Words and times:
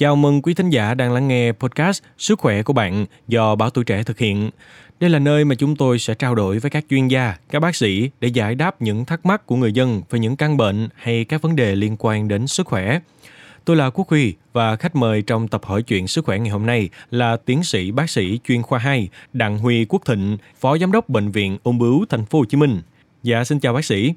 Chào 0.00 0.16
mừng 0.16 0.42
quý 0.42 0.54
thính 0.54 0.70
giả 0.70 0.94
đang 0.94 1.12
lắng 1.12 1.28
nghe 1.28 1.52
podcast 1.52 2.02
Sức 2.18 2.38
khỏe 2.38 2.62
của 2.62 2.72
bạn 2.72 3.06
do 3.28 3.54
Báo 3.54 3.70
Tuổi 3.70 3.84
Trẻ 3.84 4.02
thực 4.02 4.18
hiện. 4.18 4.50
Đây 5.00 5.10
là 5.10 5.18
nơi 5.18 5.44
mà 5.44 5.54
chúng 5.54 5.76
tôi 5.76 5.98
sẽ 5.98 6.14
trao 6.14 6.34
đổi 6.34 6.58
với 6.58 6.70
các 6.70 6.84
chuyên 6.90 7.08
gia, 7.08 7.34
các 7.50 7.60
bác 7.60 7.76
sĩ 7.76 8.10
để 8.20 8.28
giải 8.28 8.54
đáp 8.54 8.82
những 8.82 9.04
thắc 9.04 9.26
mắc 9.26 9.46
của 9.46 9.56
người 9.56 9.72
dân 9.72 10.02
về 10.10 10.18
những 10.18 10.36
căn 10.36 10.56
bệnh 10.56 10.88
hay 10.94 11.24
các 11.24 11.42
vấn 11.42 11.56
đề 11.56 11.74
liên 11.74 11.96
quan 11.98 12.28
đến 12.28 12.46
sức 12.46 12.66
khỏe. 12.66 13.00
Tôi 13.64 13.76
là 13.76 13.90
Quốc 13.90 14.08
Huy 14.08 14.34
và 14.52 14.76
khách 14.76 14.96
mời 14.96 15.22
trong 15.22 15.48
tập 15.48 15.60
hỏi 15.64 15.82
chuyện 15.82 16.08
sức 16.08 16.24
khỏe 16.24 16.38
ngày 16.38 16.50
hôm 16.50 16.66
nay 16.66 16.88
là 17.10 17.36
tiến 17.36 17.62
sĩ 17.62 17.90
bác 17.90 18.10
sĩ 18.10 18.38
chuyên 18.44 18.62
khoa 18.62 18.78
2 18.78 19.08
Đặng 19.32 19.58
Huy 19.58 19.84
Quốc 19.88 20.02
Thịnh, 20.06 20.36
Phó 20.60 20.78
Giám 20.78 20.92
đốc 20.92 21.08
Bệnh 21.08 21.30
viện 21.30 21.58
Ung 21.62 21.78
bướu 21.78 22.04
Thành 22.08 22.24
phố 22.24 22.38
Hồ 22.38 22.44
Chí 22.44 22.56
Minh. 22.56 22.80
Dạ 23.22 23.44
xin 23.44 23.60
chào 23.60 23.72
bác 23.72 23.84
sĩ. 23.84 24.14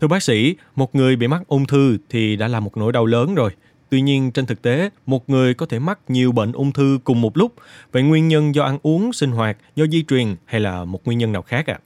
Thưa 0.00 0.08
bác 0.08 0.22
sĩ, 0.22 0.56
một 0.74 0.94
người 0.94 1.16
bị 1.16 1.28
mắc 1.28 1.42
ung 1.48 1.66
thư 1.66 1.96
thì 2.10 2.36
đã 2.36 2.48
là 2.48 2.60
một 2.60 2.76
nỗi 2.76 2.92
đau 2.92 3.06
lớn 3.06 3.34
rồi. 3.34 3.50
Tuy 3.90 4.00
nhiên 4.00 4.30
trên 4.30 4.46
thực 4.46 4.62
tế, 4.62 4.90
một 5.06 5.30
người 5.30 5.54
có 5.54 5.66
thể 5.66 5.78
mắc 5.78 5.98
nhiều 6.08 6.32
bệnh 6.32 6.52
ung 6.52 6.72
thư 6.72 6.98
cùng 7.04 7.20
một 7.20 7.36
lúc. 7.36 7.52
Vậy 7.92 8.02
nguyên 8.02 8.28
nhân 8.28 8.54
do 8.54 8.62
ăn 8.62 8.78
uống, 8.82 9.12
sinh 9.12 9.30
hoạt, 9.30 9.56
do 9.76 9.84
di 9.86 10.04
truyền 10.08 10.36
hay 10.44 10.60
là 10.60 10.84
một 10.84 11.00
nguyên 11.04 11.18
nhân 11.18 11.32
nào 11.32 11.42
khác 11.42 11.66
ạ? 11.66 11.78
À? 11.80 11.84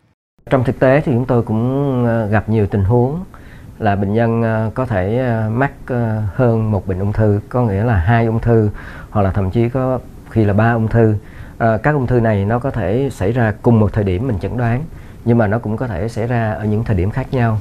Trong 0.51 0.65
thực 0.65 0.79
tế 0.79 1.01
thì 1.01 1.13
chúng 1.13 1.25
tôi 1.25 1.43
cũng 1.43 2.05
ờ, 2.07 2.27
gặp 2.27 2.49
nhiều 2.49 2.67
tình 2.67 2.85
huống 2.85 3.25
là 3.79 3.97
bệnh 3.97 4.15
nhân 4.15 4.43
ờ, 4.43 4.71
có 4.75 4.87
thể 4.87 5.19
ờ, 5.19 5.51
mắc 5.51 5.73
hơn 6.35 6.71
một 6.71 6.87
bệnh 6.87 6.99
ung 6.99 7.13
thư, 7.13 7.41
có 7.49 7.63
nghĩa 7.63 7.85
là 7.85 7.97
hai 7.97 8.27
ung 8.27 8.41
thư 8.41 8.71
hoặc 9.11 9.23
là 9.23 9.31
thậm 9.31 9.51
chí 9.51 9.69
có 9.69 10.01
khi 10.31 10.45
là 10.45 10.53
ba 10.53 10.73
ung 10.73 10.89
thư. 10.89 11.15
Các 11.83 11.95
ung 11.95 12.07
thư 12.07 12.21
này 12.21 12.45
nó 12.45 12.59
có 12.59 12.71
thể 12.71 13.09
xảy 13.13 13.33
ra 13.33 13.55
cùng 13.63 13.81
một 13.81 13.93
thời 13.93 14.05
điểm 14.05 14.27
mình 14.27 14.39
chẩn 14.41 14.57
đoán, 14.57 14.85
nhưng 15.25 15.39
mà 15.39 15.47
nó 15.47 15.59
cũng 15.59 15.77
có 15.77 15.87
thể 15.87 16.09
xảy 16.09 16.27
ra 16.27 16.53
ở 16.53 16.65
những 16.65 16.85
thời 16.85 16.97
điểm 16.97 17.11
khác 17.11 17.27
nhau. 17.33 17.59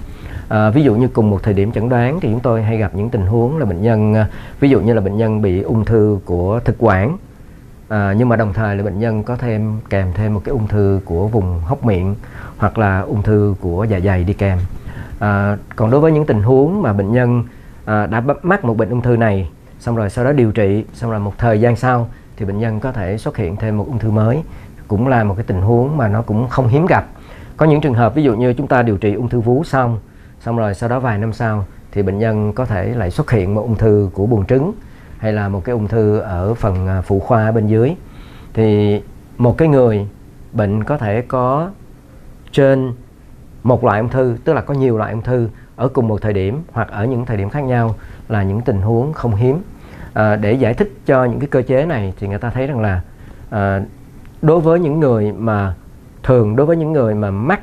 À, 0.49 0.69
ví 0.69 0.83
dụ 0.83 0.95
như 0.95 1.07
cùng 1.07 1.29
một 1.29 1.43
thời 1.43 1.53
điểm 1.53 1.71
chẩn 1.71 1.89
đoán 1.89 2.19
thì 2.19 2.29
chúng 2.31 2.39
tôi 2.39 2.63
hay 2.63 2.77
gặp 2.77 2.95
những 2.95 3.09
tình 3.09 3.25
huống 3.25 3.57
là 3.57 3.65
bệnh 3.65 3.81
nhân 3.81 4.13
à, 4.13 4.27
ví 4.59 4.69
dụ 4.69 4.81
như 4.81 4.93
là 4.93 5.01
bệnh 5.01 5.17
nhân 5.17 5.41
bị 5.41 5.61
ung 5.61 5.85
thư 5.85 6.19
của 6.25 6.59
thực 6.65 6.75
quản. 6.79 7.17
À, 7.89 8.13
nhưng 8.17 8.29
mà 8.29 8.35
đồng 8.35 8.53
thời 8.53 8.75
là 8.75 8.83
bệnh 8.83 8.99
nhân 8.99 9.23
có 9.23 9.35
thêm 9.35 9.79
kèm 9.89 10.07
thêm 10.13 10.33
một 10.33 10.41
cái 10.43 10.51
ung 10.51 10.67
thư 10.67 10.99
của 11.05 11.27
vùng 11.27 11.59
hốc 11.59 11.83
miệng 11.85 12.15
hoặc 12.57 12.77
là 12.77 12.99
ung 12.99 13.23
thư 13.23 13.55
của 13.61 13.83
dạ 13.83 13.99
dày 13.99 14.23
đi 14.23 14.33
kèm. 14.33 14.57
À, 15.19 15.57
còn 15.75 15.91
đối 15.91 16.01
với 16.01 16.11
những 16.11 16.25
tình 16.25 16.43
huống 16.43 16.81
mà 16.81 16.93
bệnh 16.93 17.11
nhân 17.11 17.43
à, 17.85 18.05
đã 18.05 18.23
mắc 18.43 18.65
một 18.65 18.77
bệnh 18.77 18.89
ung 18.89 19.01
thư 19.01 19.17
này 19.17 19.49
xong 19.79 19.95
rồi 19.95 20.09
sau 20.09 20.25
đó 20.25 20.31
điều 20.31 20.51
trị 20.51 20.85
xong 20.93 21.11
rồi 21.11 21.19
một 21.19 21.33
thời 21.37 21.61
gian 21.61 21.75
sau 21.75 22.07
thì 22.37 22.45
bệnh 22.45 22.59
nhân 22.59 22.79
có 22.79 22.91
thể 22.91 23.17
xuất 23.17 23.37
hiện 23.37 23.55
thêm 23.55 23.77
một 23.77 23.85
ung 23.87 23.99
thư 23.99 24.11
mới 24.11 24.43
cũng 24.87 25.07
là 25.07 25.23
một 25.23 25.33
cái 25.37 25.43
tình 25.47 25.61
huống 25.61 25.97
mà 25.97 26.07
nó 26.07 26.21
cũng 26.21 26.47
không 26.49 26.67
hiếm 26.67 26.85
gặp. 26.85 27.07
Có 27.57 27.65
những 27.65 27.81
trường 27.81 27.93
hợp 27.93 28.15
ví 28.15 28.23
dụ 28.23 28.35
như 28.35 28.53
chúng 28.53 28.67
ta 28.67 28.81
điều 28.81 28.97
trị 28.97 29.13
ung 29.13 29.29
thư 29.29 29.39
vú 29.39 29.63
xong 29.63 29.99
xong 30.39 30.57
rồi 30.57 30.73
sau 30.73 30.89
đó 30.89 30.99
vài 30.99 31.17
năm 31.17 31.33
sau 31.33 31.65
thì 31.91 32.01
bệnh 32.01 32.19
nhân 32.19 32.53
có 32.53 32.65
thể 32.65 32.93
lại 32.93 33.11
xuất 33.11 33.31
hiện 33.31 33.55
một 33.55 33.61
ung 33.61 33.75
thư 33.75 34.09
của 34.13 34.25
buồng 34.25 34.45
trứng 34.45 34.73
hay 35.17 35.33
là 35.33 35.49
một 35.49 35.63
cái 35.65 35.73
ung 35.73 35.87
thư 35.87 36.19
ở 36.19 36.53
phần 36.53 36.87
à, 36.87 37.01
phụ 37.01 37.19
khoa 37.19 37.51
bên 37.51 37.67
dưới. 37.67 37.95
Thì 38.53 39.01
một 39.37 39.57
cái 39.57 39.67
người 39.67 40.07
bệnh 40.53 40.83
có 40.83 40.97
thể 40.97 41.21
có 41.21 41.71
trên 42.51 42.93
một 43.63 43.83
loại 43.83 43.99
ung 43.99 44.09
thư 44.09 44.37
tức 44.43 44.53
là 44.53 44.61
có 44.61 44.73
nhiều 44.73 44.97
loại 44.97 45.11
ung 45.11 45.21
thư 45.21 45.49
ở 45.75 45.87
cùng 45.87 46.07
một 46.07 46.21
thời 46.21 46.33
điểm 46.33 46.63
hoặc 46.71 46.89
ở 46.91 47.05
những 47.05 47.25
thời 47.25 47.37
điểm 47.37 47.49
khác 47.49 47.63
nhau 47.63 47.95
là 48.27 48.43
những 48.43 48.61
tình 48.61 48.81
huống 48.81 49.13
không 49.13 49.35
hiếm. 49.35 49.61
À, 50.13 50.35
để 50.35 50.53
giải 50.53 50.73
thích 50.73 50.93
cho 51.05 51.25
những 51.25 51.39
cái 51.39 51.47
cơ 51.47 51.61
chế 51.61 51.85
này 51.85 52.13
thì 52.19 52.27
người 52.27 52.37
ta 52.37 52.49
thấy 52.49 52.67
rằng 52.67 52.79
là 52.79 53.01
à, 53.49 53.81
đối 54.41 54.59
với 54.59 54.79
những 54.79 54.99
người 54.99 55.31
mà 55.31 55.73
thường 56.23 56.55
đối 56.55 56.65
với 56.65 56.77
những 56.77 56.93
người 56.93 57.15
mà 57.15 57.31
mắc 57.31 57.61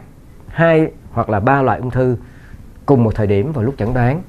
hai 0.48 0.90
hoặc 1.12 1.28
là 1.30 1.40
ba 1.40 1.62
loại 1.62 1.78
ung 1.78 1.90
thư 1.90 2.16
cùng 2.86 3.04
một 3.04 3.14
thời 3.14 3.26
điểm 3.26 3.52
vào 3.52 3.64
lúc 3.64 3.74
chẩn 3.78 3.94
đoán 3.94 4.22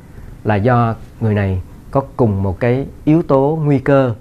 là 0.44 0.56
do 0.56 0.96
người 1.20 1.34
này 1.34 1.62
có 1.92 2.02
cùng 2.18 2.44
một 2.44 2.60
cái 2.60 2.88
yếu 3.06 3.24
tố 3.24 3.60
nguy 3.64 3.80
cơ 3.80 4.14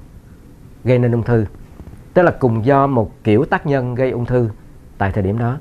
gây 0.85 0.99
nên 0.99 1.13
ung 1.13 1.23
thư, 1.23 1.45
tức 2.15 2.23
là 2.23 2.31
cùng 2.31 2.65
do 2.65 2.87
một 2.87 3.11
kiểu 3.25 3.45
tác 3.45 3.67
nhân 3.67 3.95
gây 3.95 4.11
ung 4.11 4.25
thư 4.25 4.49
tại 4.99 5.13
thời 5.13 5.23
điểm 5.23 5.39
đó. 5.39 5.59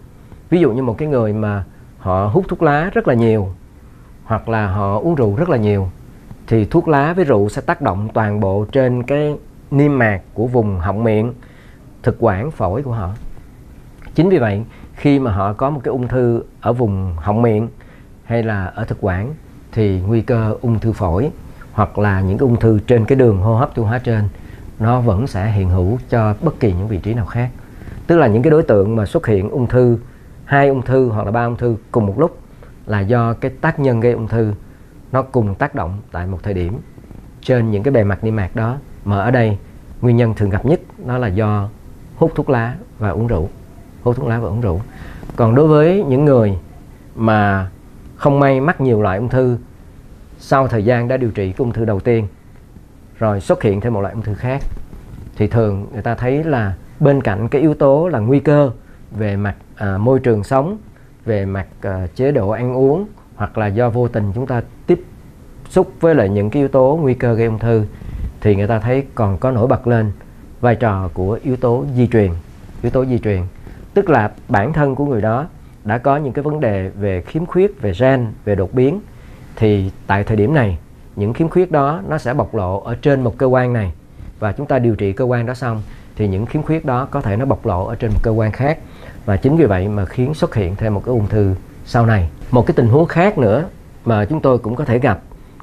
Ví 0.50 0.60
dụ 0.60 0.72
như 0.72 0.84
một 0.84 0.98
cái 0.98 1.08
người 1.08 1.34
mà 1.34 1.64
họ 1.98 2.28
hút 2.28 2.46
thuốc 2.48 2.62
lá 2.62 2.90
rất 2.94 3.08
là 3.08 3.14
nhiều 3.14 3.50
hoặc 4.24 4.50
là 4.50 4.68
họ 4.68 5.00
uống 5.00 5.16
rượu 5.16 5.36
rất 5.36 5.50
là 5.50 5.58
nhiều, 5.58 5.90
thì 6.48 6.66
thuốc 6.66 6.88
lá 6.88 7.14
với 7.14 7.26
rượu 7.26 7.50
sẽ 7.50 7.62
tác 7.62 7.82
động 7.82 8.10
toàn 8.14 8.40
bộ 8.40 8.66
trên 8.72 9.04
cái 9.04 9.36
niêm 9.72 9.98
mạc 9.98 10.22
của 10.34 10.48
vùng 10.48 10.80
họng 10.80 11.04
miệng, 11.04 11.34
thực 12.04 12.16
quản 12.20 12.52
phổi 12.52 12.84
của 12.84 12.92
họ. 12.92 13.10
Chính 14.16 14.30
vì 14.30 14.38
vậy, 14.38 14.64
khi 14.94 15.20
mà 15.20 15.32
họ 15.32 15.54
có 15.54 15.70
một 15.70 15.82
cái 15.84 15.92
ung 15.92 16.08
thư 16.08 16.44
ở 16.62 16.74
vùng 16.74 17.16
họng 17.18 17.42
miệng 17.42 17.68
hay 18.26 18.44
là 18.44 18.66
ở 18.66 18.86
thực 18.86 18.98
quản 19.02 19.34
thì 19.72 20.02
nguy 20.08 20.22
cơ 20.22 20.56
ung 20.62 20.80
thư 20.80 20.92
phổi 20.92 21.32
hoặc 21.74 22.00
là 22.00 22.22
những 22.22 22.38
ung 22.38 22.60
thư 22.60 22.80
trên 22.88 23.06
cái 23.06 23.16
đường 23.16 23.38
hô 23.42 23.56
hấp 23.56 23.76
tiêu 23.76 23.86
hóa 23.86 24.00
trên, 24.00 24.30
nó 24.80 25.02
vẫn 25.02 25.28
sẽ 25.28 25.52
hiện 25.52 25.70
hữu 25.70 26.00
cho 26.10 26.36
bất 26.42 26.60
kỳ 26.60 26.74
những 26.74 26.88
vị 26.88 26.98
trí 26.98 27.14
nào 27.14 27.26
khác. 27.26 27.50
Tức 28.08 28.18
là 28.18 28.28
những 28.28 28.44
cái 28.44 28.52
đối 28.52 28.64
tượng 28.64 28.96
mà 28.96 29.06
xuất 29.06 29.28
hiện 29.28 29.50
ung 29.50 29.68
thư, 29.68 29.98
hai 30.46 30.68
ung 30.68 30.82
thư 30.82 31.10
hoặc 31.10 31.26
là 31.26 31.32
ba 31.32 31.46
ung 31.46 31.58
thư 31.58 31.76
cùng 31.92 32.06
một 32.06 32.20
lúc 32.20 32.40
là 32.86 33.00
do 33.00 33.34
cái 33.34 33.52
tác 33.62 33.80
nhân 33.80 34.00
gây 34.00 34.12
ung 34.12 34.28
thư, 34.28 34.54
nó 35.12 35.22
cùng 35.22 35.56
tác 35.56 35.76
động 35.76 36.00
tại 36.12 36.28
một 36.28 36.40
thời 36.44 36.54
điểm. 36.54 36.78
Trên 37.42 37.72
những 37.72 37.84
cái 37.84 37.92
bề 37.92 38.04
mặt 38.04 38.24
niêm 38.24 38.36
mạc 38.36 38.56
đó, 38.56 38.78
mà 39.06 39.20
ở 39.20 39.32
đây 39.32 39.58
nguyên 40.02 40.18
nhân 40.18 40.34
thường 40.34 40.50
gặp 40.50 40.66
nhất 40.66 40.80
nó 41.06 41.18
là 41.18 41.28
do 41.28 41.70
hút 42.16 42.32
thuốc 42.36 42.50
lá 42.50 42.76
và 43.00 43.10
uống 43.10 43.28
rượu, 43.28 43.50
hút 44.04 44.16
thuốc 44.16 44.28
lá 44.28 44.40
và 44.40 44.50
uống 44.50 44.62
rượu. 44.62 44.82
Còn 45.36 45.56
đối 45.56 45.68
với 45.68 46.04
những 46.04 46.26
người 46.26 46.58
mà 47.16 47.70
không 48.16 48.40
may 48.40 48.62
mắc 48.62 48.82
nhiều 48.82 49.02
loại 49.02 49.18
ung 49.18 49.30
thư. 49.30 49.58
Sau 50.40 50.68
thời 50.68 50.86
gian 50.86 51.08
đã 51.08 51.18
điều 51.18 51.32
trị 51.32 51.52
cái 51.52 51.56
ung 51.58 51.74
thư 51.74 51.86
đầu 51.86 52.00
tiên 52.00 52.28
rồi 53.20 53.42
xuất 53.42 53.64
hiện 53.64 53.82
thêm 53.82 53.94
một 53.94 54.02
loại 54.02 54.14
ung 54.14 54.24
thư 54.24 54.34
khác 54.34 54.62
thì 55.38 55.48
thường 55.48 55.88
người 55.94 56.02
ta 56.02 56.16
thấy 56.16 56.44
là 56.44 56.76
bên 57.00 57.22
cạnh 57.22 57.48
cái 57.48 57.62
yếu 57.62 57.74
tố 57.74 58.08
là 58.08 58.20
nguy 58.20 58.40
cơ 58.40 58.72
về 59.12 59.36
mặt 59.36 59.56
à, 59.76 59.98
môi 59.98 60.20
trường 60.20 60.44
sống 60.44 60.78
về 61.26 61.46
mặt 61.46 61.68
à, 61.82 62.08
chế 62.16 62.32
độ 62.32 62.50
ăn 62.50 62.76
uống 62.76 63.06
hoặc 63.36 63.58
là 63.58 63.68
do 63.68 63.90
vô 63.90 64.08
tình 64.08 64.32
chúng 64.36 64.48
ta 64.48 64.62
tiếp 64.88 65.04
xúc 65.70 65.92
với 66.00 66.16
lại 66.16 66.30
những 66.30 66.50
cái 66.50 66.62
yếu 66.62 66.68
tố 66.68 67.00
nguy 67.02 67.14
cơ 67.14 67.34
gây 67.34 67.46
ung 67.46 67.60
thư 67.60 67.86
thì 68.42 68.56
người 68.56 68.68
ta 68.68 68.80
thấy 68.80 69.06
còn 69.16 69.38
có 69.38 69.52
nổi 69.52 69.68
bật 69.68 69.88
lên 69.88 70.12
vai 70.62 70.76
trò 70.76 71.10
của 71.14 71.40
yếu 71.44 71.56
tố 71.56 71.86
di 71.96 72.08
truyền 72.08 72.32
yếu 72.82 72.92
tố 72.92 73.06
di 73.06 73.20
truyền. 73.20 73.42
Tức 73.94 74.10
là 74.10 74.32
bản 74.50 74.74
thân 74.74 74.96
của 74.96 75.06
người 75.06 75.22
đó 75.22 75.48
đã 75.86 75.98
có 75.98 76.18
những 76.18 76.34
cái 76.34 76.44
vấn 76.44 76.60
đề 76.60 76.90
về 76.90 77.22
khiếm 77.22 77.46
khuyết, 77.46 77.82
về 77.82 77.94
gen, 78.00 78.28
về 78.46 78.56
đột 78.56 78.74
biến, 78.74 79.00
thì 79.56 79.92
tại 80.08 80.24
thời 80.24 80.38
điểm 80.38 80.54
này, 80.54 80.78
những 81.16 81.34
khiếm 81.34 81.50
khuyết 81.50 81.72
đó 81.72 82.02
nó 82.08 82.18
sẽ 82.18 82.34
bộc 82.34 82.56
lộ 82.56 82.80
ở 82.80 82.96
trên 82.96 83.24
một 83.24 83.38
cơ 83.38 83.46
quan 83.46 83.74
này. 83.74 83.94
Và 84.40 84.52
chúng 84.52 84.66
ta 84.66 84.80
điều 84.80 84.96
trị 84.96 85.14
cơ 85.14 85.26
quan 85.26 85.46
đó 85.46 85.54
xong, 85.54 85.82
thì 86.16 86.28
những 86.28 86.46
khiếm 86.46 86.64
khuyết 86.64 86.86
đó 86.86 87.08
có 87.12 87.22
thể 87.22 87.38
nó 87.38 87.46
bộc 87.46 87.66
lộ 87.66 87.86
ở 87.86 87.96
trên 87.96 88.12
một 88.12 88.20
cơ 88.24 88.32
quan 88.32 88.52
khác. 88.52 88.80
Và 89.26 89.38
chính 89.38 89.58
vì 89.58 89.66
vậy 89.66 89.88
mà 89.88 90.06
khiến 90.06 90.34
xuất 90.34 90.56
hiện 90.56 90.76
thêm 90.76 90.94
một 90.94 91.02
cái 91.06 91.12
ung 91.12 91.28
thư 91.28 91.56
sau 91.86 92.06
này. 92.06 92.30
Một 92.52 92.68
cái 92.68 92.74
tình 92.78 92.88
huống 92.88 93.06
khác 93.06 93.38
nữa 93.38 93.66
mà 94.06 94.26
chúng 94.26 94.40
tôi 94.40 94.58
cũng 94.58 94.76
có 94.76 94.86
thể 94.86 95.00
gặp, 95.00 95.20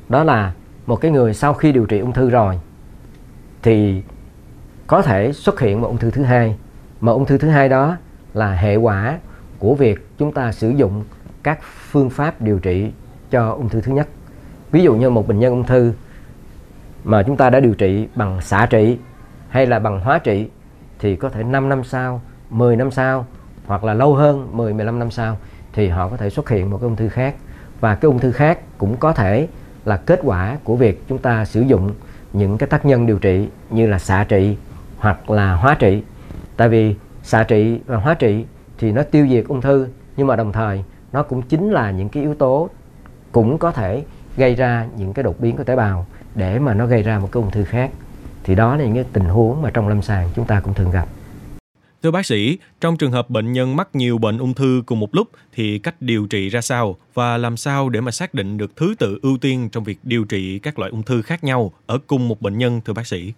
đó 0.09 0.25
là 0.25 0.53
một 0.87 0.97
cái 0.97 1.11
người 1.11 1.35
sau 1.35 1.55
khi 1.55 1.73
điều 1.73 1.87
trị 1.87 1.99
ung 1.99 2.13
thư 2.13 2.31
rồi, 2.31 2.61
thì 3.63 4.03
có 4.87 5.03
thể 5.03 5.33
xuất 5.33 5.61
hiện 5.61 5.81
một 5.81 5.89
ung 5.89 5.99
thư 5.99 6.11
thứ 6.11 6.23
hai. 6.23 6.57
Mà 7.01 7.13
ung 7.13 7.25
thư 7.25 7.39
thứ 7.39 7.49
hai 7.49 7.69
đó 7.69 7.97
là 8.35 8.55
hệ 8.55 8.77
quả 8.77 9.19
của 9.63 9.75
việc 9.75 10.07
chúng 10.19 10.33
ta 10.33 10.53
sử 10.53 10.71
dụng 10.71 11.05
các 11.43 11.59
phương 11.63 12.11
pháp 12.11 12.41
điều 12.41 12.59
trị 12.59 12.91
cho 13.31 13.53
ung 13.53 13.69
thư 13.69 13.81
thứ 13.81 13.93
nhất 13.93 14.09
ví 14.71 14.83
dụ 14.83 14.95
như 14.95 15.11
một 15.11 15.29
bệnh 15.29 15.39
nhân 15.39 15.53
ung 15.53 15.65
thư 15.65 15.93
mà 17.05 17.23
chúng 17.23 17.37
ta 17.37 17.51
đã 17.51 17.61
điều 17.61 17.75
trị 17.75 18.09
bằng 18.15 18.41
xạ 18.41 18.67
trị 18.67 18.99
hay 19.49 19.67
là 19.67 19.79
bằng 19.79 20.01
hóa 20.01 20.19
trị 20.19 20.49
thì 20.99 21.17
có 21.17 21.29
thể 21.29 21.43
5 21.43 21.69
năm 21.69 21.85
sau, 21.85 22.21
10 22.51 22.77
năm 22.77 22.91
sau 22.91 23.27
hoặc 23.67 23.85
là 23.85 23.95
lâu 23.95 24.15
hơn 24.15 24.49
10 24.53 24.75
15 24.75 24.99
năm 24.99 25.11
sau 25.11 25.39
thì 25.73 25.89
họ 25.89 26.09
có 26.09 26.17
thể 26.17 26.31
xuất 26.31 26.49
hiện 26.49 26.71
một 26.71 26.79
cái 26.79 26.85
ung 26.85 26.97
thư 26.97 27.09
khác 27.09 27.35
và 27.81 27.95
cái 27.95 28.07
ung 28.07 28.19
thư 28.19 28.33
khác 28.33 28.59
cũng 28.79 28.97
có 28.97 29.13
thể 29.13 29.49
là 29.85 29.97
kết 29.97 30.21
quả 30.23 30.59
của 30.65 30.77
việc 30.77 31.03
chúng 31.09 31.19
ta 31.19 31.45
sử 31.45 31.61
dụng 31.61 31.91
những 32.33 32.59
cái 32.59 32.69
tác 32.69 32.85
nhân 32.85 33.07
điều 33.07 33.19
trị 33.19 33.49
như 33.71 33.87
là 33.87 33.99
xạ 33.99 34.25
trị 34.25 34.57
hoặc 34.99 35.31
là 35.31 35.55
hóa 35.55 35.77
trị. 35.79 36.03
Tại 36.57 36.69
vì 36.69 36.95
xạ 37.23 37.45
trị 37.45 37.81
và 37.87 37.97
hóa 37.97 38.15
trị 38.15 38.45
thì 38.83 38.93
nó 38.93 39.03
tiêu 39.03 39.27
diệt 39.31 39.45
ung 39.49 39.61
thư. 39.61 39.89
Nhưng 40.17 40.27
mà 40.27 40.37
đồng 40.37 40.53
thời 40.53 40.85
nó 41.13 41.23
cũng 41.23 41.43
chính 41.43 41.71
là 41.71 41.91
những 41.91 42.09
cái 42.09 42.23
yếu 42.23 42.35
tố 42.35 42.71
cũng 43.33 43.59
có 43.59 43.73
thể 43.73 44.05
gây 44.37 44.55
ra 44.55 44.87
những 44.97 45.13
cái 45.13 45.23
đột 45.23 45.41
biến 45.41 45.57
của 45.57 45.65
tế 45.65 45.77
bào 45.77 46.07
để 46.35 46.59
mà 46.59 46.75
nó 46.75 46.87
gây 46.87 47.03
ra 47.03 47.19
một 47.19 47.33
cái 47.33 47.43
ung 47.43 47.51
thư 47.51 47.65
khác. 47.65 47.91
Thì 48.45 48.55
đó 48.55 48.77
là 48.77 48.85
những 48.85 48.95
cái 48.95 49.05
tình 49.13 49.25
huống 49.25 49.63
mà 49.63 49.71
trong 49.71 49.89
lâm 49.89 50.03
sàng 50.03 50.31
chúng 50.35 50.45
ta 50.45 50.61
cũng 50.61 50.75
thường 50.75 50.91
gặp. 50.91 51.09
Thưa 52.03 52.11
bác 52.11 52.27
sĩ, 52.27 52.59
trong 52.81 52.97
trường 52.97 53.13
hợp 53.13 53.31
bệnh 53.31 53.53
nhân 53.53 53.77
mắc 53.77 53.89
nhiều 53.93 54.19
bệnh 54.19 54.39
ung 54.39 54.55
thư 54.55 54.83
cùng 54.87 55.01
một 55.01 55.15
lúc 55.15 55.29
thì 55.55 55.79
cách 55.79 55.95
điều 56.01 56.27
trị 56.27 56.49
ra 56.49 56.61
sao 56.61 56.97
và 57.15 57.37
làm 57.37 57.57
sao 57.57 57.89
để 57.89 58.01
mà 58.01 58.11
xác 58.11 58.35
định 58.35 58.59
được 58.59 58.77
thứ 58.77 58.95
tự 58.99 59.19
ưu 59.23 59.39
tiên 59.39 59.69
trong 59.73 59.85
việc 59.85 59.99
điều 60.03 60.25
trị 60.25 60.59
các 60.59 60.79
loại 60.79 60.91
ung 60.91 61.03
thư 61.03 61.23
khác 61.23 61.45
nhau 61.45 61.73
ở 61.87 61.99
cùng 62.07 62.29
một 62.29 62.41
bệnh 62.41 62.59
nhân 62.59 62.81
thưa 62.85 62.93
bác 62.93 63.07
sĩ? 63.07 63.33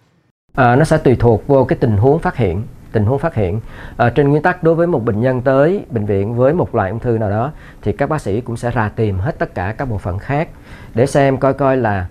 À, 0.53 0.75
nó 0.75 0.83
sẽ 0.83 0.97
tùy 0.97 1.15
thuộc 1.15 1.47
vô 1.47 1.65
cái 1.65 1.77
tình 1.81 1.97
huống 1.97 2.19
phát 2.19 2.37
hiện 2.37 2.63
tình 2.95 3.05
huống 3.05 3.19
phát 3.19 3.35
hiện. 3.35 3.59
À, 3.97 4.09
trên 4.09 4.29
nguyên 4.29 4.41
tắc 4.41 4.63
đối 4.63 4.75
với 4.75 4.87
một 4.87 5.05
bệnh 5.05 5.21
nhân 5.21 5.41
tới 5.41 5.85
bệnh 5.89 6.05
viện 6.05 6.35
với 6.35 6.53
một 6.53 6.75
loại 6.75 6.89
ung 6.89 6.99
thư 6.99 7.17
nào 7.17 7.29
đó 7.29 7.51
thì 7.81 7.91
các 7.91 8.09
bác 8.09 8.21
sĩ 8.21 8.41
cũng 8.41 8.57
sẽ 8.57 8.71
ra 8.71 8.89
tìm 8.89 9.17
hết 9.17 9.39
tất 9.39 9.55
cả 9.55 9.75
các 9.77 9.89
bộ 9.89 9.97
phận 9.97 10.19
khác 10.19 10.49
để 10.93 11.05
xem 11.05 11.37
coi 11.37 11.53
coi 11.53 11.77
là 11.77 12.07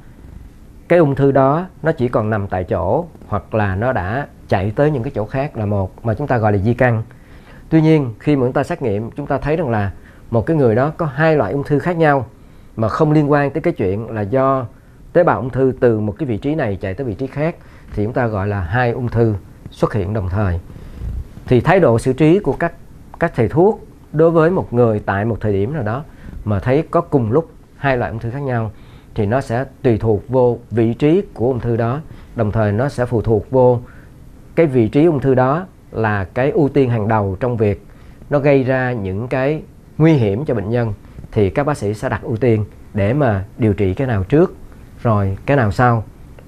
cái 0.88 0.98
ung 0.98 1.14
thư 1.14 1.32
đó 1.32 1.66
nó 1.82 1.92
chỉ 1.92 2.08
còn 2.08 2.30
nằm 2.30 2.46
tại 2.46 2.64
chỗ 2.64 3.06
hoặc 3.26 3.54
là 3.54 3.76
nó 3.76 3.92
đã 3.92 4.26
chạy 4.48 4.72
tới 4.76 4.90
những 4.90 5.02
cái 5.02 5.12
chỗ 5.14 5.24
khác 5.24 5.56
là 5.56 5.66
một 5.66 6.06
mà 6.06 6.14
chúng 6.14 6.26
ta 6.26 6.38
gọi 6.38 6.52
là 6.52 6.58
di 6.58 6.74
căn. 6.74 7.02
Tuy 7.68 7.80
nhiên 7.80 8.14
khi 8.20 8.36
mà 8.36 8.46
chúng 8.46 8.52
ta 8.52 8.62
xét 8.62 8.82
nghiệm 8.82 9.10
chúng 9.10 9.26
ta 9.26 9.38
thấy 9.38 9.56
rằng 9.56 9.70
là 9.70 9.92
một 10.30 10.46
cái 10.46 10.56
người 10.56 10.74
đó 10.74 10.92
có 10.96 11.06
hai 11.06 11.36
loại 11.36 11.52
ung 11.52 11.64
thư 11.64 11.78
khác 11.78 11.96
nhau 11.96 12.26
mà 12.76 12.88
không 12.88 13.12
liên 13.12 13.30
quan 13.30 13.50
tới 13.50 13.60
cái 13.60 13.72
chuyện 13.72 14.10
là 14.10 14.20
do 14.20 14.66
tế 15.12 15.24
bào 15.24 15.40
ung 15.40 15.50
thư 15.50 15.72
từ 15.80 16.00
một 16.00 16.14
cái 16.18 16.26
vị 16.26 16.36
trí 16.36 16.54
này 16.54 16.78
chạy 16.80 16.94
tới 16.94 17.06
vị 17.06 17.14
trí 17.14 17.26
khác 17.26 17.56
thì 17.92 18.04
chúng 18.04 18.12
ta 18.12 18.26
gọi 18.26 18.48
là 18.48 18.60
hai 18.60 18.90
ung 18.90 19.08
thư 19.08 19.34
xuất 19.74 19.92
hiện 19.92 20.14
đồng 20.14 20.28
thời. 20.28 20.60
Thì 21.46 21.60
thái 21.60 21.80
độ 21.80 21.98
xử 21.98 22.12
trí 22.12 22.38
của 22.38 22.52
các 22.52 22.72
các 23.20 23.32
thầy 23.36 23.48
thuốc 23.48 23.86
đối 24.12 24.30
với 24.30 24.50
một 24.50 24.72
người 24.72 25.00
tại 25.00 25.24
một 25.24 25.36
thời 25.40 25.52
điểm 25.52 25.72
nào 25.72 25.82
đó 25.82 26.04
mà 26.44 26.60
thấy 26.60 26.84
có 26.90 27.00
cùng 27.00 27.32
lúc 27.32 27.50
hai 27.76 27.96
loại 27.96 28.10
ung 28.10 28.20
thư 28.20 28.30
khác 28.30 28.42
nhau 28.42 28.70
thì 29.14 29.26
nó 29.26 29.40
sẽ 29.40 29.64
tùy 29.82 29.98
thuộc 29.98 30.28
vô 30.28 30.58
vị 30.70 30.94
trí 30.94 31.22
của 31.34 31.46
ung 31.46 31.60
thư 31.60 31.76
đó, 31.76 32.00
đồng 32.36 32.52
thời 32.52 32.72
nó 32.72 32.88
sẽ 32.88 33.06
phụ 33.06 33.22
thuộc 33.22 33.50
vô 33.50 33.80
cái 34.54 34.66
vị 34.66 34.88
trí 34.88 35.04
ung 35.04 35.20
thư 35.20 35.34
đó 35.34 35.66
là 35.92 36.24
cái 36.24 36.50
ưu 36.50 36.68
tiên 36.68 36.90
hàng 36.90 37.08
đầu 37.08 37.36
trong 37.40 37.56
việc 37.56 37.86
nó 38.30 38.38
gây 38.38 38.64
ra 38.64 38.92
những 38.92 39.28
cái 39.28 39.62
nguy 39.98 40.12
hiểm 40.12 40.44
cho 40.44 40.54
bệnh 40.54 40.70
nhân, 40.70 40.92
thì 41.32 41.50
các 41.50 41.66
bác 41.66 41.76
sĩ 41.76 41.94
sẽ 41.94 42.08
đặt 42.08 42.22
ưu 42.22 42.36
tiên 42.36 42.64
để 42.94 43.12
mà 43.12 43.44
điều 43.58 43.72
trị 43.72 43.94
cái 43.94 44.06
nào 44.06 44.24
trước, 44.24 44.56
rồi 45.02 45.38
cái 45.46 45.56
nào 45.56 45.72
sau. 45.72 46.04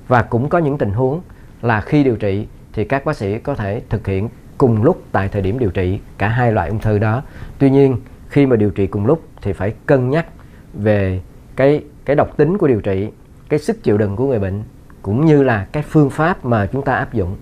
Và 0.08 0.22
cũng 0.22 0.48
có 0.48 0.58
những 0.58 0.78
tình 0.78 0.92
huống 0.92 1.20
là 1.62 1.80
khi 1.80 2.04
điều 2.04 2.16
trị 2.16 2.46
thì 2.76 2.84
các 2.84 3.04
bác 3.04 3.16
sĩ 3.16 3.38
có 3.38 3.54
thể 3.54 3.82
thực 3.88 4.06
hiện 4.06 4.28
cùng 4.58 4.82
lúc 4.82 5.02
tại 5.12 5.28
thời 5.28 5.42
điểm 5.42 5.58
điều 5.58 5.70
trị 5.70 6.00
cả 6.18 6.28
hai 6.28 6.52
loại 6.52 6.68
ung 6.68 6.78
thư 6.78 6.98
đó. 6.98 7.22
Tuy 7.58 7.70
nhiên, 7.70 7.96
khi 8.28 8.46
mà 8.46 8.56
điều 8.56 8.70
trị 8.70 8.86
cùng 8.86 9.06
lúc 9.06 9.22
thì 9.42 9.52
phải 9.52 9.74
cân 9.86 10.10
nhắc 10.10 10.26
về 10.74 11.20
cái 11.56 11.84
cái 12.04 12.16
độc 12.16 12.36
tính 12.36 12.58
của 12.58 12.66
điều 12.66 12.80
trị, 12.80 13.08
cái 13.48 13.58
sức 13.58 13.82
chịu 13.82 13.98
đựng 13.98 14.16
của 14.16 14.26
người 14.26 14.38
bệnh, 14.38 14.62
cũng 15.02 15.26
như 15.26 15.42
là 15.42 15.66
cái 15.72 15.82
phương 15.82 16.10
pháp 16.10 16.44
mà 16.44 16.66
chúng 16.66 16.82
ta 16.82 16.94
áp 16.94 17.14
dụng. 17.14 17.36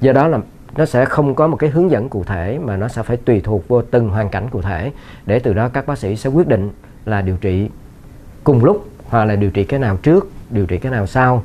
Do 0.00 0.12
đó 0.12 0.28
là 0.28 0.38
nó 0.76 0.84
sẽ 0.84 1.04
không 1.04 1.34
có 1.34 1.46
một 1.46 1.56
cái 1.56 1.70
hướng 1.70 1.90
dẫn 1.90 2.08
cụ 2.08 2.24
thể 2.24 2.58
mà 2.58 2.76
nó 2.76 2.88
sẽ 2.88 3.02
phải 3.02 3.16
tùy 3.16 3.40
thuộc 3.40 3.68
vô 3.68 3.82
từng 3.82 4.08
hoàn 4.08 4.28
cảnh 4.28 4.48
cụ 4.50 4.62
thể 4.62 4.92
để 5.26 5.38
từ 5.38 5.54
đó 5.54 5.68
các 5.68 5.86
bác 5.86 5.98
sĩ 5.98 6.16
sẽ 6.16 6.30
quyết 6.30 6.48
định 6.48 6.70
là 7.04 7.22
điều 7.22 7.36
trị 7.36 7.68
cùng 8.44 8.64
lúc 8.64 8.88
hoặc 9.08 9.24
là 9.24 9.36
điều 9.36 9.50
trị 9.50 9.64
cái 9.64 9.80
nào 9.80 9.96
trước, 10.02 10.30
điều 10.50 10.66
trị 10.66 10.78
cái 10.78 10.92
nào 10.92 11.06
sau 11.06 11.42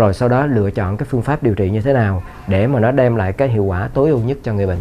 rồi 0.00 0.14
sau 0.14 0.28
đó 0.28 0.46
lựa 0.46 0.70
chọn 0.70 0.96
cái 0.96 1.06
phương 1.10 1.22
pháp 1.22 1.42
điều 1.42 1.54
trị 1.54 1.70
như 1.70 1.80
thế 1.80 1.92
nào 1.92 2.22
để 2.48 2.66
mà 2.66 2.80
nó 2.80 2.92
đem 2.92 3.16
lại 3.16 3.32
cái 3.32 3.48
hiệu 3.48 3.64
quả 3.64 3.90
tối 3.94 4.10
ưu 4.10 4.20
nhất 4.20 4.38
cho 4.42 4.54
người 4.54 4.66
bệnh. 4.66 4.78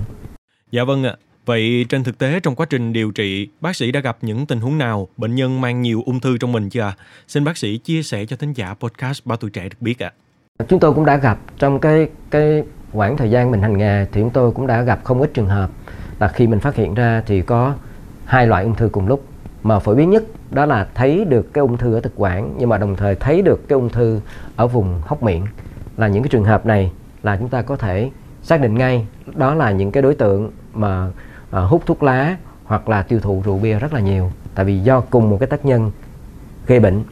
Dạ 0.71 0.83
vâng 0.83 1.03
ạ. 1.03 1.15
Vậy 1.45 1.85
trên 1.89 2.03
thực 2.03 2.17
tế 2.17 2.39
trong 2.39 2.55
quá 2.55 2.65
trình 2.69 2.93
điều 2.93 3.11
trị, 3.11 3.47
bác 3.61 3.75
sĩ 3.75 3.91
đã 3.91 3.99
gặp 3.99 4.17
những 4.21 4.45
tình 4.45 4.59
huống 4.59 4.77
nào 4.77 5.07
bệnh 5.17 5.35
nhân 5.35 5.61
mang 5.61 5.81
nhiều 5.81 6.03
ung 6.05 6.19
thư 6.19 6.37
trong 6.37 6.51
mình 6.51 6.69
chưa 6.69 6.81
ạ? 6.81 6.93
Xin 7.27 7.43
bác 7.43 7.57
sĩ 7.57 7.77
chia 7.77 8.03
sẻ 8.03 8.25
cho 8.25 8.35
thính 8.35 8.53
giả 8.53 8.75
podcast 8.79 9.25
Bao 9.25 9.37
Tuổi 9.37 9.49
Trẻ 9.49 9.63
được 9.63 9.77
biết 9.81 10.03
ạ. 10.03 10.11
Chúng 10.67 10.79
tôi 10.79 10.93
cũng 10.93 11.05
đã 11.05 11.17
gặp 11.17 11.39
trong 11.57 11.79
cái 11.79 12.09
cái 12.29 12.63
quãng 12.93 13.17
thời 13.17 13.29
gian 13.29 13.51
mình 13.51 13.61
hành 13.61 13.77
nghề 13.77 14.05
thì 14.11 14.21
chúng 14.21 14.29
tôi 14.29 14.51
cũng 14.51 14.67
đã 14.67 14.81
gặp 14.81 14.99
không 15.03 15.21
ít 15.21 15.31
trường 15.33 15.47
hợp 15.47 15.69
là 16.19 16.27
khi 16.27 16.47
mình 16.47 16.59
phát 16.59 16.75
hiện 16.75 16.93
ra 16.93 17.23
thì 17.25 17.41
có 17.41 17.75
hai 18.25 18.47
loại 18.47 18.63
ung 18.63 18.75
thư 18.75 18.89
cùng 18.89 19.07
lúc 19.07 19.25
mà 19.63 19.79
phổ 19.79 19.95
biến 19.95 20.09
nhất 20.09 20.23
đó 20.51 20.65
là 20.65 20.87
thấy 20.95 21.25
được 21.25 21.53
cái 21.53 21.61
ung 21.61 21.77
thư 21.77 21.93
ở 21.93 22.01
thực 22.01 22.13
quản 22.15 22.55
nhưng 22.57 22.69
mà 22.69 22.77
đồng 22.77 22.95
thời 22.95 23.15
thấy 23.15 23.41
được 23.41 23.67
cái 23.67 23.75
ung 23.75 23.89
thư 23.89 24.19
ở 24.55 24.67
vùng 24.67 25.01
hốc 25.01 25.23
miệng. 25.23 25.45
Là 25.97 26.07
những 26.07 26.23
cái 26.23 26.29
trường 26.29 26.43
hợp 26.43 26.65
này 26.65 26.91
là 27.23 27.37
chúng 27.37 27.49
ta 27.49 27.61
có 27.61 27.75
thể 27.75 28.09
xác 28.43 28.61
định 28.61 28.75
ngay 28.75 29.07
đó 29.35 29.55
là 29.55 29.71
những 29.71 29.91
cái 29.91 30.03
đối 30.03 30.15
tượng 30.15 30.51
mà 30.73 31.07
uh, 31.07 31.69
hút 31.69 31.83
thuốc 31.85 32.03
lá 32.03 32.37
hoặc 32.63 32.89
là 32.89 33.01
tiêu 33.01 33.19
thụ 33.19 33.41
rượu 33.45 33.57
bia 33.57 33.79
rất 33.79 33.93
là 33.93 33.99
nhiều 33.99 34.31
tại 34.55 34.65
vì 34.65 34.79
do 34.79 35.01
cùng 35.01 35.29
một 35.29 35.37
cái 35.39 35.47
tác 35.47 35.65
nhân 35.65 35.91
gây 36.67 36.79
bệnh. 36.79 37.03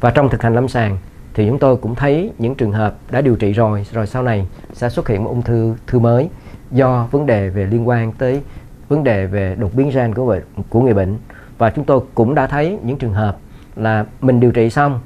Và 0.00 0.10
trong 0.10 0.28
thực 0.28 0.42
hành 0.42 0.54
lâm 0.54 0.68
sàng 0.68 0.98
thì 1.34 1.46
chúng 1.48 1.58
tôi 1.58 1.76
cũng 1.76 1.94
thấy 1.94 2.32
những 2.38 2.54
trường 2.54 2.72
hợp 2.72 2.96
đã 3.10 3.20
điều 3.20 3.36
trị 3.36 3.52
rồi 3.52 3.86
rồi 3.92 4.06
sau 4.06 4.22
này 4.22 4.46
sẽ 4.72 4.88
xuất 4.88 5.08
hiện 5.08 5.24
một 5.24 5.30
ung 5.30 5.42
thư 5.42 5.74
thư 5.86 5.98
mới 5.98 6.28
do 6.70 7.08
vấn 7.10 7.26
đề 7.26 7.48
về 7.48 7.66
liên 7.66 7.88
quan 7.88 8.12
tới 8.12 8.40
vấn 8.88 9.04
đề 9.04 9.26
về 9.26 9.56
đột 9.58 9.74
biến 9.74 9.90
gen 9.94 10.14
của 10.14 10.26
bệnh 10.26 10.42
của 10.68 10.80
người 10.80 10.94
bệnh 10.94 11.16
và 11.58 11.70
chúng 11.70 11.84
tôi 11.84 12.00
cũng 12.14 12.34
đã 12.34 12.46
thấy 12.46 12.78
những 12.82 12.98
trường 12.98 13.12
hợp 13.12 13.38
là 13.76 14.06
mình 14.20 14.40
điều 14.40 14.52
trị 14.52 14.70
xong 14.70 15.00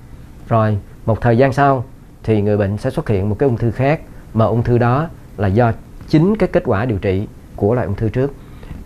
rồi 0.48 0.78
một 1.06 1.20
thời 1.20 1.38
gian 1.38 1.52
sau 1.52 1.84
thì 2.22 2.42
người 2.42 2.56
bệnh 2.56 2.78
sẽ 2.78 2.90
xuất 2.90 3.08
hiện 3.08 3.28
một 3.28 3.36
cái 3.38 3.48
ung 3.48 3.58
thư 3.58 3.70
khác 3.70 4.00
mà 4.34 4.44
ung 4.44 4.62
thư 4.62 4.78
đó 4.78 5.08
là 5.36 5.48
do 5.48 5.72
chính 6.08 6.36
cái 6.36 6.48
kết 6.52 6.62
quả 6.66 6.84
điều 6.84 6.98
trị 6.98 7.26
của 7.56 7.74
loại 7.74 7.86
ung 7.86 7.96
thư 7.96 8.08
trước. 8.08 8.34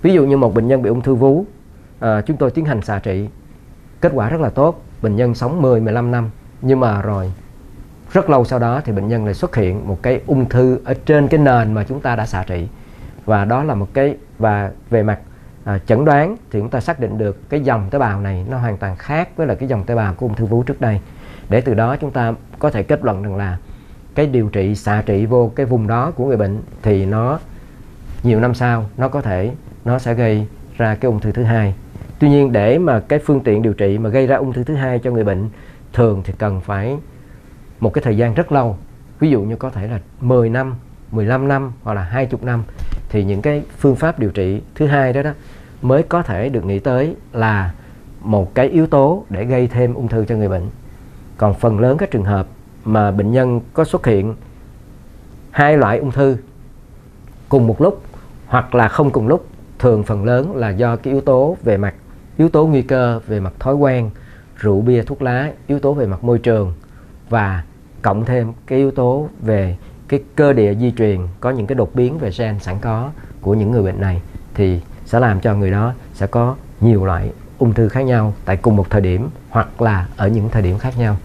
Ví 0.03 0.13
dụ 0.13 0.27
như 0.27 0.37
một 0.37 0.55
bệnh 0.55 0.69
nhân 0.69 0.83
bị 0.83 0.89
ung 0.89 1.03
thư 1.03 1.15
vú 1.15 1.45
à, 2.01 2.21
chúng 2.21 2.37
tôi 2.37 2.51
tiến 2.51 2.65
hành 2.65 2.83
xạ 2.83 2.99
trị. 2.99 3.29
Kết 4.01 4.13
quả 4.15 4.29
rất 4.29 4.41
là 4.41 4.51
tốt 4.51 4.83
bệnh 5.03 5.17
nhân 5.17 5.35
sống 5.35 5.63
10 5.63 5.81
15 5.81 6.11
năm. 6.11 6.31
Nhưng 6.63 6.81
mà 6.81 7.03
rồi 7.03 7.33
rất 8.13 8.31
lâu 8.31 8.45
sau 8.45 8.59
đó 8.59 8.81
thì 8.85 8.93
bệnh 8.93 9.09
nhân 9.09 9.25
lại 9.25 9.35
xuất 9.35 9.57
hiện 9.57 9.89
một 9.89 10.03
cái 10.03 10.21
ung 10.27 10.49
thư 10.49 10.79
ở 10.85 10.95
trên 10.95 11.29
cái 11.29 11.41
nền 11.41 11.75
mà 11.75 11.85
chúng 11.85 12.01
ta 12.01 12.17
đã 12.17 12.27
xạ 12.27 12.45
trị. 12.47 12.69
Và 13.25 13.45
đó 13.45 13.65
là 13.65 13.75
một 13.75 13.89
cái 13.95 14.17
và 14.39 14.71
về 14.91 15.03
mặt 15.03 15.19
à, 15.65 15.79
chẩn 15.79 16.05
đoán 16.05 16.37
thì 16.51 16.61
chúng 16.61 16.69
ta 16.69 16.81
xác 16.81 17.01
định 17.01 17.19
được 17.19 17.49
cái 17.49 17.61
dòng 17.61 17.91
tế 17.91 17.99
bào 17.99 18.21
này 18.21 18.47
nó 18.51 18.59
hoàn 18.59 18.77
toàn 18.77 18.97
khác 18.97 19.29
với 19.37 19.47
là 19.47 19.55
cái 19.55 19.69
dòng 19.69 19.85
tế 19.85 19.95
bào 19.95 20.15
của 20.15 20.27
ung 20.27 20.35
thư 20.35 20.47
vú 20.47 20.63
trước 20.63 20.81
đây. 20.81 21.01
Để 21.49 21.61
từ 21.61 21.75
đó 21.75 21.97
chúng 21.97 22.11
ta 22.11 22.35
có 22.59 22.71
thể 22.71 22.83
kết 22.83 23.05
luận 23.05 23.23
rằng 23.23 23.37
là 23.37 23.59
cái 24.15 24.27
điều 24.27 24.49
trị 24.49 24.75
xạ 24.75 25.03
trị 25.07 25.27
vô 25.27 25.53
cái 25.57 25.67
vùng 25.67 25.87
đó 25.87 26.11
của 26.11 26.27
người 26.27 26.37
bệnh 26.37 26.63
thì 26.83 27.07
nó 27.07 27.39
nhiều 28.23 28.41
năm 28.41 28.55
sau 28.55 28.87
nó 28.97 29.09
có 29.09 29.21
thể 29.21 29.51
nó 29.85 29.99
sẽ 29.99 30.15
gây 30.15 30.47
ra 30.77 30.95
cái 30.95 31.07
ung 31.07 31.21
thư 31.21 31.33
thứ 31.33 31.43
hai. 31.43 31.75
Tuy 32.19 32.29
nhiên 32.29 32.53
để 32.53 32.79
mà 32.79 33.01
cái 33.01 33.19
phương 33.19 33.41
tiện 33.41 33.63
điều 33.63 33.73
trị 33.73 33.99
mà 33.99 34.09
gây 34.09 34.27
ra 34.27 34.37
ung 34.37 34.53
thư 34.53 34.65
thứ 34.65 34.75
hai 34.75 34.99
cho 34.99 35.11
người 35.11 35.25
bệnh 35.25 35.49
thường 35.93 36.23
thì 36.25 36.33
cần 36.39 36.61
phải 36.61 36.97
một 37.81 37.91
cái 37.95 38.03
thời 38.05 38.17
gian 38.17 38.35
rất 38.35 38.53
lâu. 38.53 38.77
Ví 39.19 39.31
dụ 39.31 39.43
như 39.43 39.57
có 39.57 39.71
thể 39.71 39.89
là 39.89 40.01
10 40.21 40.51
năm 40.51 40.75
15 41.11 41.49
năm 41.49 41.73
hoặc 41.83 41.95
là 41.95 42.03
20 42.03 42.41
năm 42.43 42.63
thì 43.13 43.25
những 43.25 43.43
cái 43.43 43.63
phương 43.79 43.97
pháp 43.97 44.19
điều 44.19 44.31
trị 44.31 44.61
thứ 44.75 44.87
hai 44.87 45.13
đó 45.13 45.23
đó 45.23 45.31
mới 45.83 46.03
có 46.03 46.23
thể 46.23 46.49
được 46.49 46.65
nghĩ 46.65 46.79
tới 46.79 47.17
là 47.33 47.73
một 48.21 48.55
cái 48.55 48.69
yếu 48.69 48.87
tố 48.87 49.25
để 49.31 49.45
gây 49.45 49.67
thêm 49.67 49.95
ung 49.95 50.09
thư 50.09 50.25
cho 50.25 50.37
người 50.37 50.49
bệnh. 50.49 50.67
Còn 51.37 51.55
phần 51.55 51.81
lớn 51.81 51.99
các 51.99 52.11
trường 52.11 52.25
hợp 52.25 52.47
mà 52.85 53.11
bệnh 53.11 53.33
nhân 53.33 53.61
có 53.73 53.85
xuất 53.85 54.07
hiện 54.07 54.35
hai 55.51 55.77
loại 55.77 55.99
ung 55.99 56.11
thư 56.11 56.37
cùng 57.49 57.67
một 57.67 57.81
lúc 57.81 58.03
hoặc 58.47 58.75
là 58.75 58.89
không 58.89 59.11
cùng 59.11 59.29
lúc, 59.29 59.47
thường 59.79 60.03
phần 60.03 60.25
lớn 60.25 60.57
là 60.57 60.71
do 60.71 60.97
cái 60.97 61.13
yếu 61.13 61.21
tố 61.21 61.57
về 61.63 61.77
mặt, 61.77 61.95
yếu 62.37 62.49
tố 62.49 62.67
nguy 62.67 62.83
cơ 62.83 63.21
về 63.27 63.41
mặt 63.41 63.53
thói 63.59 63.75
quen, 63.75 64.11
rượu 64.57 64.81
bia, 64.81 65.03
thuốc 65.03 65.23
lá, 65.23 65.53
yếu 65.67 65.79
tố 65.79 65.95
về 65.95 66.07
mặt 66.07 66.25
môi 66.25 66.39
trường 66.39 66.75
và 67.29 67.63
cộng 68.03 68.25
thêm 68.25 68.53
cái 68.67 68.79
yếu 68.79 68.91
tố 68.91 69.29
về 69.43 69.77
cái 70.13 70.21
cơ 70.37 70.53
địa 70.53 70.75
di 70.75 70.93
truyền, 70.99 71.21
có 71.41 71.51
những 71.51 71.67
cái 71.67 71.75
đột 71.75 71.95
biến 71.95 72.19
về 72.19 72.31
gen 72.39 72.59
sẵn 72.59 72.77
có 72.81 73.11
của 73.41 73.55
những 73.55 73.71
người 73.71 73.83
bệnh 73.83 74.01
này 74.01 74.23
thì 74.55 74.81
sẽ 75.05 75.21
làm 75.21 75.41
cho 75.41 75.55
người 75.55 75.71
đó 75.71 75.95
sẽ 76.15 76.27
có 76.27 76.57
nhiều 76.81 77.05
loại 77.05 77.31
ung 77.59 77.75
thư 77.75 77.89
khác 77.89 78.01
nhau 78.01 78.35
tại 78.45 78.57
cùng 78.57 78.77
một 78.77 78.91
thời 78.91 79.01
điểm 79.01 79.29
hoặc 79.49 79.83
là 79.83 80.09
ở 80.17 80.29
những 80.29 80.49
thời 80.49 80.63
điểm 80.63 80.79
khác 80.79 80.95
nhau. 80.99 81.17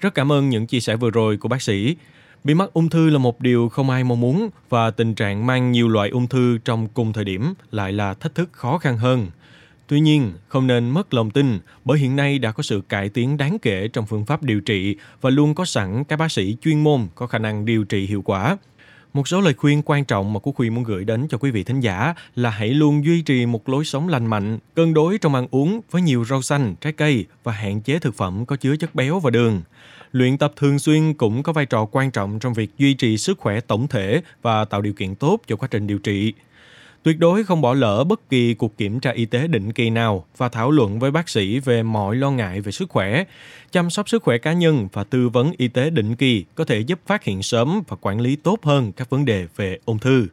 Rất 0.00 0.14
cảm 0.14 0.32
ơn 0.32 0.48
những 0.48 0.66
chia 0.66 0.80
sẻ 0.80 0.96
vừa 0.96 1.10
rồi 1.10 1.36
của 1.36 1.48
bác 1.48 1.62
sĩ. 1.62 1.96
Bị 2.44 2.54
mắc 2.54 2.70
ung 2.72 2.88
thư 2.88 3.10
là 3.10 3.18
một 3.18 3.40
điều 3.40 3.68
không 3.68 3.90
ai 3.90 4.04
mong 4.04 4.20
muốn 4.20 4.48
và 4.68 4.90
tình 4.90 5.14
trạng 5.14 5.46
mang 5.46 5.72
nhiều 5.72 5.88
loại 5.88 6.10
ung 6.10 6.26
thư 6.26 6.58
trong 6.64 6.86
cùng 6.94 7.12
thời 7.12 7.24
điểm 7.24 7.54
lại 7.70 7.92
là 7.92 8.14
thách 8.14 8.34
thức 8.34 8.48
khó 8.52 8.78
khăn 8.78 8.98
hơn. 8.98 9.26
Tuy 9.86 10.00
nhiên, 10.00 10.32
không 10.48 10.66
nên 10.66 10.90
mất 10.90 11.14
lòng 11.14 11.30
tin 11.30 11.58
bởi 11.84 11.98
hiện 11.98 12.16
nay 12.16 12.38
đã 12.38 12.52
có 12.52 12.62
sự 12.62 12.82
cải 12.88 13.08
tiến 13.08 13.36
đáng 13.36 13.58
kể 13.62 13.88
trong 13.88 14.06
phương 14.06 14.26
pháp 14.26 14.42
điều 14.42 14.60
trị 14.60 14.96
và 15.20 15.30
luôn 15.30 15.54
có 15.54 15.64
sẵn 15.64 16.04
các 16.04 16.18
bác 16.18 16.32
sĩ 16.32 16.56
chuyên 16.62 16.84
môn 16.84 17.06
có 17.14 17.26
khả 17.26 17.38
năng 17.38 17.64
điều 17.64 17.84
trị 17.84 18.06
hiệu 18.06 18.22
quả. 18.22 18.56
Một 19.12 19.28
số 19.28 19.40
lời 19.40 19.54
khuyên 19.54 19.82
quan 19.84 20.04
trọng 20.04 20.32
mà 20.32 20.40
Quốc 20.40 20.52
Khuyên 20.56 20.74
muốn 20.74 20.84
gửi 20.84 21.04
đến 21.04 21.26
cho 21.28 21.38
quý 21.38 21.50
vị 21.50 21.64
thính 21.64 21.80
giả 21.80 22.14
là 22.34 22.50
hãy 22.50 22.68
luôn 22.68 23.04
duy 23.04 23.22
trì 23.22 23.46
một 23.46 23.68
lối 23.68 23.84
sống 23.84 24.08
lành 24.08 24.26
mạnh, 24.26 24.58
cân 24.74 24.94
đối 24.94 25.18
trong 25.18 25.34
ăn 25.34 25.46
uống 25.50 25.80
với 25.90 26.02
nhiều 26.02 26.24
rau 26.24 26.42
xanh, 26.42 26.74
trái 26.80 26.92
cây 26.92 27.26
và 27.44 27.52
hạn 27.52 27.80
chế 27.80 27.98
thực 27.98 28.14
phẩm 28.14 28.46
có 28.46 28.56
chứa 28.56 28.76
chất 28.76 28.94
béo 28.94 29.20
và 29.20 29.30
đường. 29.30 29.62
Luyện 30.12 30.38
tập 30.38 30.52
thường 30.56 30.78
xuyên 30.78 31.14
cũng 31.14 31.42
có 31.42 31.52
vai 31.52 31.66
trò 31.66 31.84
quan 31.84 32.10
trọng 32.10 32.38
trong 32.38 32.54
việc 32.54 32.70
duy 32.78 32.94
trì 32.94 33.18
sức 33.18 33.38
khỏe 33.38 33.60
tổng 33.60 33.88
thể 33.88 34.22
và 34.42 34.64
tạo 34.64 34.82
điều 34.82 34.92
kiện 34.92 35.14
tốt 35.14 35.40
cho 35.46 35.56
quá 35.56 35.68
trình 35.70 35.86
điều 35.86 35.98
trị. 35.98 36.32
Tuyệt 37.04 37.18
đối 37.18 37.44
không 37.44 37.60
bỏ 37.60 37.74
lỡ 37.74 38.04
bất 38.04 38.30
kỳ 38.30 38.54
cuộc 38.54 38.76
kiểm 38.78 39.00
tra 39.00 39.10
y 39.10 39.24
tế 39.24 39.46
định 39.46 39.72
kỳ 39.72 39.90
nào 39.90 40.24
và 40.36 40.48
thảo 40.48 40.70
luận 40.70 40.98
với 40.98 41.10
bác 41.10 41.28
sĩ 41.28 41.58
về 41.58 41.82
mọi 41.82 42.16
lo 42.16 42.30
ngại 42.30 42.60
về 42.60 42.72
sức 42.72 42.90
khỏe. 42.90 43.24
Chăm 43.72 43.90
sóc 43.90 44.08
sức 44.08 44.22
khỏe 44.22 44.38
cá 44.38 44.52
nhân 44.52 44.88
và 44.92 45.04
tư 45.04 45.28
vấn 45.28 45.52
y 45.56 45.68
tế 45.68 45.90
định 45.90 46.16
kỳ 46.16 46.44
có 46.54 46.64
thể 46.64 46.80
giúp 46.80 47.00
phát 47.06 47.24
hiện 47.24 47.42
sớm 47.42 47.82
và 47.88 47.96
quản 48.00 48.20
lý 48.20 48.36
tốt 48.36 48.58
hơn 48.62 48.92
các 48.92 49.10
vấn 49.10 49.24
đề 49.24 49.46
về 49.56 49.78
ung 49.84 49.98
thư. 49.98 50.26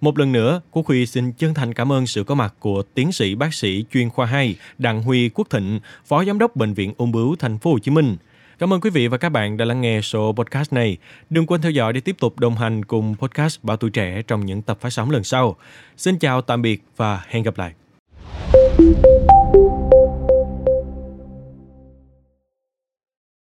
Một 0.00 0.18
lần 0.18 0.32
nữa, 0.32 0.60
Quốc 0.70 0.86
Huy 0.86 1.06
xin 1.06 1.32
chân 1.32 1.54
thành 1.54 1.74
cảm 1.74 1.92
ơn 1.92 2.06
sự 2.06 2.24
có 2.24 2.34
mặt 2.34 2.54
của 2.60 2.82
tiến 2.94 3.12
sĩ 3.12 3.34
bác 3.34 3.54
sĩ 3.54 3.84
chuyên 3.92 4.10
khoa 4.10 4.26
2 4.26 4.56
Đặng 4.78 5.02
Huy 5.02 5.28
Quốc 5.28 5.50
Thịnh, 5.50 5.80
Phó 6.06 6.24
Giám 6.24 6.38
đốc 6.38 6.56
Bệnh 6.56 6.74
viện 6.74 6.94
Ung 6.96 7.12
bướu 7.12 7.36
Thành 7.36 7.58
phố 7.58 7.72
Hồ 7.72 7.78
Chí 7.78 7.90
Minh. 7.90 8.16
Cảm 8.58 8.72
ơn 8.72 8.80
quý 8.80 8.90
vị 8.90 9.08
và 9.08 9.18
các 9.18 9.28
bạn 9.28 9.56
đã 9.56 9.64
lắng 9.64 9.80
nghe 9.80 10.00
số 10.00 10.32
podcast 10.32 10.72
này. 10.72 10.96
Đừng 11.30 11.46
quên 11.46 11.62
theo 11.62 11.70
dõi 11.70 11.92
để 11.92 12.00
tiếp 12.00 12.16
tục 12.18 12.40
đồng 12.40 12.54
hành 12.54 12.84
cùng 12.84 13.14
podcast 13.18 13.62
Bảo 13.62 13.76
Tuổi 13.76 13.90
Trẻ 13.90 14.22
trong 14.22 14.46
những 14.46 14.62
tập 14.62 14.78
phát 14.80 14.90
sóng 14.90 15.10
lần 15.10 15.24
sau. 15.24 15.56
Xin 15.96 16.18
chào, 16.18 16.42
tạm 16.42 16.62
biệt 16.62 16.82
và 16.96 17.24
hẹn 17.28 17.42
gặp 17.42 17.54
lại. 17.58 17.72